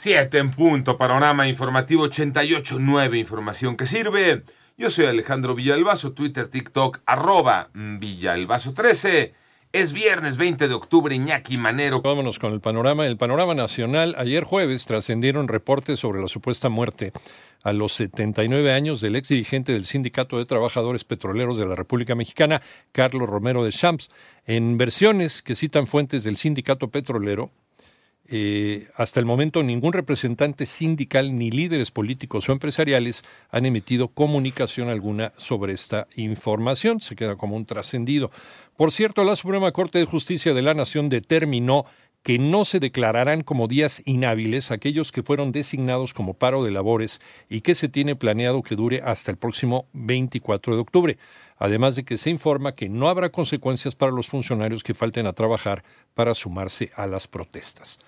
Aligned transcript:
7 0.00 0.38
en 0.38 0.52
punto, 0.52 0.96
panorama 0.96 1.48
informativo 1.48 2.06
88.9, 2.06 3.18
información 3.18 3.76
que 3.76 3.84
sirve. 3.84 4.44
Yo 4.76 4.90
soy 4.90 5.06
Alejandro 5.06 5.56
Villalbazo, 5.56 6.12
Twitter, 6.12 6.46
TikTok, 6.46 7.00
arroba 7.04 7.70
Villalbazo13. 7.74 9.32
Es 9.72 9.92
viernes 9.92 10.36
20 10.36 10.68
de 10.68 10.74
octubre, 10.74 11.12
Iñaki 11.12 11.56
Manero. 11.56 12.00
Vámonos 12.00 12.38
con 12.38 12.52
el 12.52 12.60
panorama. 12.60 13.06
El 13.06 13.16
panorama 13.16 13.56
nacional. 13.56 14.14
Ayer 14.18 14.44
jueves 14.44 14.86
trascendieron 14.86 15.48
reportes 15.48 15.98
sobre 15.98 16.20
la 16.20 16.28
supuesta 16.28 16.68
muerte 16.68 17.12
a 17.64 17.72
los 17.72 17.92
79 17.94 18.72
años 18.72 19.00
del 19.00 19.16
ex 19.16 19.30
dirigente 19.30 19.72
del 19.72 19.84
Sindicato 19.84 20.38
de 20.38 20.46
Trabajadores 20.46 21.02
Petroleros 21.02 21.58
de 21.58 21.66
la 21.66 21.74
República 21.74 22.14
Mexicana, 22.14 22.62
Carlos 22.92 23.28
Romero 23.28 23.64
de 23.64 23.72
Champs. 23.72 24.10
En 24.46 24.78
versiones 24.78 25.42
que 25.42 25.56
citan 25.56 25.88
fuentes 25.88 26.22
del 26.22 26.36
Sindicato 26.36 26.86
Petrolero, 26.86 27.50
eh, 28.30 28.88
hasta 28.94 29.20
el 29.20 29.26
momento 29.26 29.62
ningún 29.62 29.94
representante 29.94 30.66
sindical 30.66 31.38
ni 31.38 31.50
líderes 31.50 31.90
políticos 31.90 32.48
o 32.48 32.52
empresariales 32.52 33.24
han 33.50 33.64
emitido 33.64 34.08
comunicación 34.08 34.90
alguna 34.90 35.32
sobre 35.38 35.72
esta 35.72 36.06
información. 36.16 37.00
Se 37.00 37.16
queda 37.16 37.36
como 37.36 37.56
un 37.56 37.64
trascendido. 37.64 38.30
Por 38.76 38.92
cierto, 38.92 39.24
la 39.24 39.34
Suprema 39.34 39.72
Corte 39.72 39.98
de 39.98 40.04
Justicia 40.04 40.52
de 40.52 40.62
la 40.62 40.74
Nación 40.74 41.08
determinó 41.08 41.86
que 42.22 42.38
no 42.38 42.64
se 42.64 42.80
declararán 42.80 43.42
como 43.42 43.68
días 43.68 44.02
inhábiles 44.04 44.70
aquellos 44.70 45.12
que 45.12 45.22
fueron 45.22 45.52
designados 45.52 46.12
como 46.14 46.34
paro 46.34 46.64
de 46.64 46.70
labores 46.70 47.20
y 47.48 47.60
que 47.62 47.74
se 47.74 47.88
tiene 47.88 48.16
planeado 48.16 48.62
que 48.62 48.76
dure 48.76 49.02
hasta 49.04 49.30
el 49.30 49.38
próximo 49.38 49.86
24 49.92 50.74
de 50.74 50.80
octubre 50.80 51.18
además 51.58 51.96
de 51.96 52.04
que 52.04 52.16
se 52.16 52.30
informa 52.30 52.74
que 52.74 52.88
no 52.88 53.08
habrá 53.08 53.30
consecuencias 53.30 53.94
para 53.94 54.12
los 54.12 54.28
funcionarios 54.28 54.82
que 54.82 54.94
falten 54.94 55.26
a 55.26 55.32
trabajar 55.32 55.84
para 56.14 56.34
sumarse 56.34 56.90
a 56.94 57.06
las 57.06 57.26
protestas. 57.26 57.98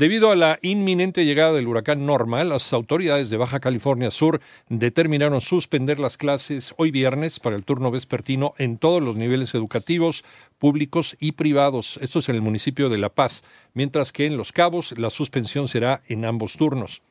Debido 0.00 0.30
a 0.30 0.34
la 0.34 0.58
inminente 0.62 1.26
llegada 1.26 1.52
del 1.52 1.68
huracán 1.68 2.06
Norma, 2.06 2.42
las 2.42 2.72
autoridades 2.72 3.28
de 3.28 3.36
Baja 3.36 3.60
California 3.60 4.10
Sur 4.10 4.40
determinaron 4.70 5.42
suspender 5.42 5.98
las 5.98 6.16
clases 6.16 6.72
hoy 6.78 6.90
viernes 6.90 7.38
para 7.38 7.54
el 7.54 7.64
turno 7.64 7.90
vespertino 7.90 8.54
en 8.56 8.78
todos 8.78 9.02
los 9.02 9.16
niveles 9.16 9.54
educativos, 9.54 10.24
públicos 10.58 11.18
y 11.20 11.32
privados. 11.32 11.98
Esto 12.00 12.20
es 12.20 12.30
en 12.30 12.36
el 12.36 12.40
municipio 12.40 12.88
de 12.88 12.96
La 12.96 13.10
Paz, 13.10 13.44
mientras 13.74 14.10
que 14.10 14.24
en 14.24 14.38
Los 14.38 14.52
Cabos 14.52 14.96
la 14.96 15.10
suspensión 15.10 15.68
será 15.68 16.00
en 16.08 16.24
ambos 16.24 16.56
turnos. 16.56 17.02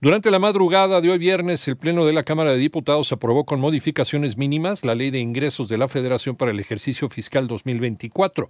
Durante 0.00 0.30
la 0.30 0.38
madrugada 0.38 1.00
de 1.00 1.10
hoy 1.10 1.18
viernes, 1.18 1.66
el 1.66 1.76
Pleno 1.76 2.06
de 2.06 2.12
la 2.12 2.22
Cámara 2.22 2.52
de 2.52 2.58
Diputados 2.58 3.10
aprobó 3.10 3.44
con 3.44 3.58
modificaciones 3.58 4.36
mínimas 4.36 4.84
la 4.84 4.94
Ley 4.94 5.10
de 5.10 5.18
Ingresos 5.18 5.68
de 5.68 5.78
la 5.78 5.88
Federación 5.88 6.36
para 6.36 6.52
el 6.52 6.60
ejercicio 6.60 7.08
fiscal 7.08 7.48
2024 7.48 8.48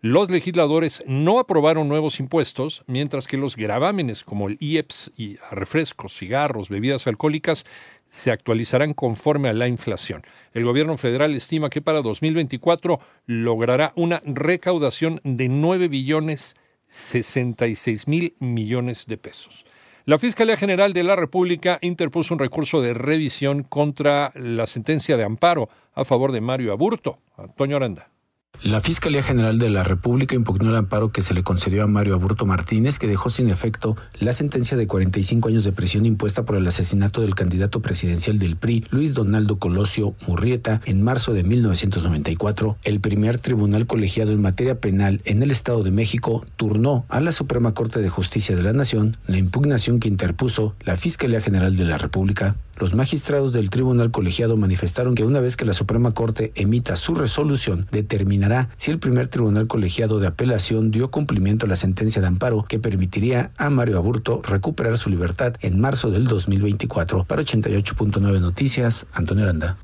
los 0.00 0.30
legisladores 0.30 1.02
no 1.06 1.38
aprobaron 1.38 1.88
nuevos 1.88 2.20
impuestos, 2.20 2.84
mientras 2.86 3.26
que 3.26 3.36
los 3.36 3.56
gravámenes 3.56 4.22
como 4.22 4.48
el 4.48 4.58
IEPS 4.60 5.12
y 5.16 5.36
refrescos, 5.50 6.18
cigarros, 6.18 6.68
bebidas 6.68 7.06
alcohólicas 7.06 7.64
se 8.06 8.30
actualizarán 8.30 8.94
conforme 8.94 9.48
a 9.48 9.54
la 9.54 9.66
inflación. 9.66 10.22
El 10.52 10.64
gobierno 10.64 10.96
federal 10.96 11.34
estima 11.34 11.70
que 11.70 11.80
para 11.80 12.02
2024 12.02 13.00
logrará 13.26 13.92
una 13.96 14.22
recaudación 14.24 15.20
de 15.24 15.48
9 15.48 15.88
billones 15.88 16.56
66 16.86 18.08
mil 18.08 18.34
millones 18.40 19.06
de 19.06 19.16
pesos. 19.16 19.64
La 20.06 20.18
Fiscalía 20.18 20.56
General 20.58 20.92
de 20.92 21.02
la 21.02 21.16
República 21.16 21.78
interpuso 21.80 22.34
un 22.34 22.40
recurso 22.40 22.82
de 22.82 22.92
revisión 22.92 23.62
contra 23.62 24.32
la 24.34 24.66
sentencia 24.66 25.16
de 25.16 25.24
amparo 25.24 25.70
a 25.94 26.04
favor 26.04 26.30
de 26.30 26.42
Mario 26.42 26.72
Aburto. 26.72 27.20
Antonio 27.38 27.78
Aranda. 27.78 28.13
La 28.62 28.80
Fiscalía 28.80 29.22
General 29.22 29.58
de 29.58 29.68
la 29.68 29.82
República 29.82 30.34
impugnó 30.34 30.70
el 30.70 30.76
amparo 30.76 31.12
que 31.12 31.20
se 31.20 31.34
le 31.34 31.42
concedió 31.42 31.84
a 31.84 31.86
Mario 31.86 32.14
Aburto 32.14 32.46
Martínez, 32.46 32.98
que 32.98 33.06
dejó 33.06 33.28
sin 33.28 33.50
efecto 33.50 33.94
la 34.20 34.32
sentencia 34.32 34.74
de 34.76 34.86
45 34.86 35.50
años 35.50 35.64
de 35.64 35.72
prisión 35.72 36.06
impuesta 36.06 36.44
por 36.44 36.56
el 36.56 36.66
asesinato 36.66 37.20
del 37.20 37.34
candidato 37.34 37.82
presidencial 37.82 38.38
del 38.38 38.56
PRI, 38.56 38.86
Luis 38.90 39.12
Donaldo 39.12 39.58
Colosio 39.58 40.14
Murrieta, 40.26 40.80
en 40.86 41.02
marzo 41.02 41.34
de 41.34 41.44
1994. 41.44 42.78
El 42.84 43.00
primer 43.00 43.38
tribunal 43.38 43.86
colegiado 43.86 44.32
en 44.32 44.40
materia 44.40 44.80
penal 44.80 45.20
en 45.26 45.42
el 45.42 45.50
Estado 45.50 45.82
de 45.82 45.90
México 45.90 46.46
turnó 46.56 47.04
a 47.10 47.20
la 47.20 47.32
Suprema 47.32 47.74
Corte 47.74 48.00
de 48.00 48.08
Justicia 48.08 48.56
de 48.56 48.62
la 48.62 48.72
Nación 48.72 49.18
la 49.26 49.36
impugnación 49.36 50.00
que 50.00 50.08
interpuso 50.08 50.74
la 50.84 50.96
Fiscalía 50.96 51.42
General 51.42 51.76
de 51.76 51.84
la 51.84 51.98
República. 51.98 52.56
Los 52.78 52.94
magistrados 52.94 53.52
del 53.52 53.70
tribunal 53.70 54.10
colegiado 54.10 54.56
manifestaron 54.56 55.14
que 55.14 55.24
una 55.24 55.40
vez 55.40 55.56
que 55.56 55.64
la 55.64 55.74
Suprema 55.74 56.12
Corte 56.12 56.52
emita 56.56 56.96
su 56.96 57.14
resolución, 57.14 57.86
determinará 57.92 58.68
si 58.76 58.90
el 58.90 58.98
primer 58.98 59.28
tribunal 59.28 59.68
colegiado 59.68 60.18
de 60.18 60.26
apelación 60.26 60.90
dio 60.90 61.10
cumplimiento 61.10 61.66
a 61.66 61.68
la 61.68 61.76
sentencia 61.76 62.20
de 62.20 62.28
amparo 62.28 62.64
que 62.68 62.78
permitiría 62.78 63.52
a 63.58 63.70
Mario 63.70 63.98
Aburto 63.98 64.42
recuperar 64.42 64.98
su 64.98 65.10
libertad 65.10 65.54
en 65.60 65.80
marzo 65.80 66.10
del 66.10 66.26
2024. 66.26 67.24
Para 67.24 67.42
88.9 67.42 68.40
Noticias, 68.40 69.06
Antonio 69.12 69.44
Aranda. 69.44 69.78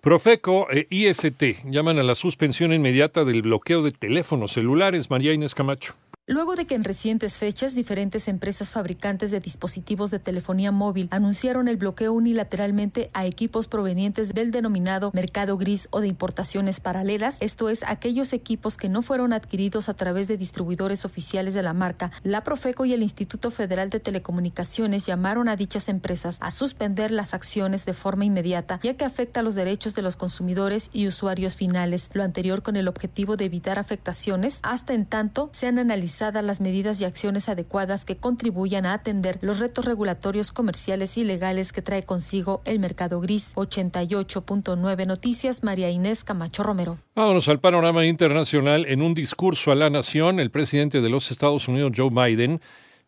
Profeco 0.00 0.68
e 0.70 0.86
IFT 0.90 1.68
llaman 1.68 1.98
a 1.98 2.04
la 2.04 2.14
suspensión 2.14 2.72
inmediata 2.72 3.24
del 3.24 3.42
bloqueo 3.42 3.82
de 3.82 3.90
teléfonos 3.90 4.52
celulares. 4.52 5.10
María 5.10 5.32
Inés 5.32 5.54
Camacho. 5.54 5.94
Luego 6.30 6.56
de 6.56 6.66
que 6.66 6.74
en 6.74 6.84
recientes 6.84 7.38
fechas 7.38 7.74
diferentes 7.74 8.28
empresas 8.28 8.70
fabricantes 8.70 9.30
de 9.30 9.40
dispositivos 9.40 10.10
de 10.10 10.18
telefonía 10.18 10.70
móvil 10.70 11.08
anunciaron 11.10 11.68
el 11.68 11.78
bloqueo 11.78 12.12
unilateralmente 12.12 13.08
a 13.14 13.24
equipos 13.24 13.66
provenientes 13.66 14.34
del 14.34 14.50
denominado 14.50 15.10
mercado 15.14 15.56
gris 15.56 15.88
o 15.90 16.02
de 16.02 16.08
importaciones 16.08 16.80
paralelas, 16.80 17.38
esto 17.40 17.70
es, 17.70 17.82
aquellos 17.86 18.34
equipos 18.34 18.76
que 18.76 18.90
no 18.90 19.00
fueron 19.00 19.32
adquiridos 19.32 19.88
a 19.88 19.94
través 19.94 20.28
de 20.28 20.36
distribuidores 20.36 21.06
oficiales 21.06 21.54
de 21.54 21.62
la 21.62 21.72
marca, 21.72 22.12
la 22.22 22.44
Profeco 22.44 22.84
y 22.84 22.92
el 22.92 23.02
Instituto 23.02 23.50
Federal 23.50 23.88
de 23.88 23.98
Telecomunicaciones 23.98 25.06
llamaron 25.06 25.48
a 25.48 25.56
dichas 25.56 25.88
empresas 25.88 26.36
a 26.42 26.50
suspender 26.50 27.10
las 27.10 27.32
acciones 27.32 27.86
de 27.86 27.94
forma 27.94 28.26
inmediata, 28.26 28.80
ya 28.82 28.98
que 28.98 29.06
afecta 29.06 29.40
los 29.40 29.54
derechos 29.54 29.94
de 29.94 30.02
los 30.02 30.16
consumidores 30.16 30.90
y 30.92 31.08
usuarios 31.08 31.56
finales, 31.56 32.10
lo 32.12 32.22
anterior 32.22 32.62
con 32.62 32.76
el 32.76 32.86
objetivo 32.86 33.38
de 33.38 33.46
evitar 33.46 33.78
afectaciones. 33.78 34.60
Hasta 34.62 34.92
en 34.92 35.06
tanto 35.06 35.48
sean 35.54 35.78
analizados 35.78 36.17
las 36.18 36.60
medidas 36.60 37.00
y 37.00 37.04
acciones 37.04 37.48
adecuadas 37.48 38.04
que 38.04 38.16
contribuyan 38.16 38.86
a 38.86 38.94
atender 38.94 39.38
los 39.40 39.60
retos 39.60 39.84
regulatorios 39.84 40.50
comerciales 40.50 41.16
y 41.16 41.22
legales 41.22 41.72
que 41.72 41.80
trae 41.80 42.02
consigo 42.02 42.60
el 42.64 42.80
mercado 42.80 43.20
gris. 43.20 43.54
88.9 43.54 45.06
Noticias, 45.06 45.62
María 45.62 45.90
Inés 45.90 46.24
Camacho 46.24 46.64
Romero. 46.64 46.98
Vámonos 47.14 47.48
al 47.48 47.60
panorama 47.60 48.04
internacional. 48.04 48.84
En 48.86 49.00
un 49.00 49.14
discurso 49.14 49.70
a 49.70 49.76
la 49.76 49.90
nación, 49.90 50.40
el 50.40 50.50
presidente 50.50 51.00
de 51.00 51.08
los 51.08 51.30
Estados 51.30 51.68
Unidos, 51.68 51.92
Joe 51.96 52.10
Biden, 52.10 52.60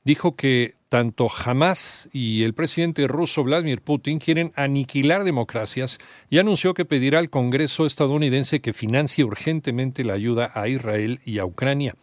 dijo 0.04 0.36
que 0.36 0.74
tanto 0.88 1.28
Hamas 1.44 2.08
y 2.12 2.44
el 2.44 2.54
presidente 2.54 3.08
ruso 3.08 3.42
Vladimir 3.42 3.82
Putin 3.82 4.20
quieren 4.20 4.52
aniquilar 4.54 5.24
democracias 5.24 5.98
y 6.28 6.38
anunció 6.38 6.74
que 6.74 6.84
pedirá 6.84 7.18
al 7.18 7.28
Congreso 7.28 7.86
estadounidense 7.86 8.60
que 8.60 8.72
financie 8.72 9.24
urgentemente 9.24 10.04
la 10.04 10.14
ayuda 10.14 10.52
a 10.54 10.68
Israel 10.68 11.20
y 11.24 11.38
a 11.38 11.44
Ucrania. 11.44 11.96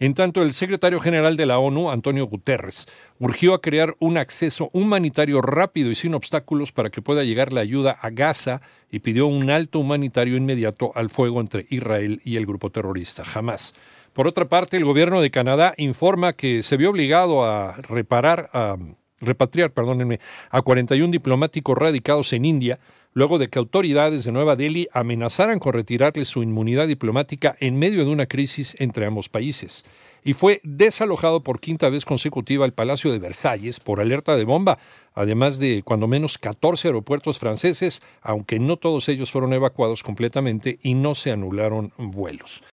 En 0.00 0.14
tanto, 0.14 0.42
el 0.42 0.52
secretario 0.52 1.00
general 1.00 1.36
de 1.36 1.44
la 1.44 1.58
ONU, 1.58 1.90
Antonio 1.90 2.26
Guterres, 2.26 2.86
urgió 3.18 3.52
a 3.52 3.60
crear 3.60 3.96
un 3.98 4.16
acceso 4.16 4.70
humanitario 4.72 5.42
rápido 5.42 5.90
y 5.90 5.96
sin 5.96 6.14
obstáculos 6.14 6.70
para 6.70 6.90
que 6.90 7.02
pueda 7.02 7.24
llegar 7.24 7.52
la 7.52 7.62
ayuda 7.62 7.98
a 8.00 8.10
Gaza 8.10 8.60
y 8.92 9.00
pidió 9.00 9.26
un 9.26 9.50
alto 9.50 9.80
humanitario 9.80 10.36
inmediato 10.36 10.92
al 10.94 11.10
fuego 11.10 11.40
entre 11.40 11.66
Israel 11.70 12.20
y 12.24 12.36
el 12.36 12.46
grupo 12.46 12.70
terrorista 12.70 13.24
Hamas. 13.34 13.74
Por 14.12 14.28
otra 14.28 14.48
parte, 14.48 14.76
el 14.76 14.84
gobierno 14.84 15.20
de 15.20 15.32
Canadá 15.32 15.74
informa 15.76 16.32
que 16.32 16.62
se 16.62 16.76
vio 16.76 16.90
obligado 16.90 17.44
a 17.44 17.72
reparar, 17.88 18.50
a 18.52 18.76
repatriar, 19.20 19.72
perdónenme, 19.72 20.20
a 20.50 20.62
41 20.62 21.10
diplomáticos 21.10 21.76
radicados 21.76 22.32
en 22.32 22.44
India 22.44 22.78
luego 23.18 23.38
de 23.38 23.48
que 23.48 23.58
autoridades 23.58 24.24
de 24.24 24.32
Nueva 24.32 24.54
Delhi 24.54 24.88
amenazaran 24.92 25.58
con 25.58 25.72
retirarle 25.72 26.24
su 26.24 26.42
inmunidad 26.42 26.86
diplomática 26.86 27.56
en 27.58 27.78
medio 27.78 28.04
de 28.04 28.10
una 28.10 28.26
crisis 28.26 28.76
entre 28.78 29.06
ambos 29.06 29.28
países. 29.28 29.84
Y 30.24 30.34
fue 30.34 30.60
desalojado 30.62 31.42
por 31.42 31.58
quinta 31.58 31.88
vez 31.88 32.04
consecutiva 32.04 32.66
el 32.66 32.72
Palacio 32.72 33.10
de 33.10 33.18
Versalles 33.18 33.80
por 33.80 34.00
alerta 34.00 34.36
de 34.36 34.44
bomba, 34.44 34.78
además 35.14 35.58
de 35.58 35.82
cuando 35.84 36.06
menos 36.06 36.38
14 36.38 36.88
aeropuertos 36.88 37.38
franceses, 37.38 38.02
aunque 38.20 38.58
no 38.58 38.76
todos 38.76 39.08
ellos 39.08 39.30
fueron 39.30 39.52
evacuados 39.52 40.02
completamente 40.02 40.78
y 40.82 40.94
no 40.94 41.14
se 41.14 41.32
anularon 41.32 41.92
vuelos. 41.96 42.62